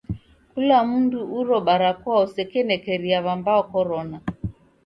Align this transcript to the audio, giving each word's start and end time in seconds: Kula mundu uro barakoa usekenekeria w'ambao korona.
Kula 0.51 0.77
mundu 0.89 1.19
uro 1.39 1.57
barakoa 1.67 2.19
usekenekeria 2.27 3.17
w'ambao 3.25 3.61
korona. 3.71 4.17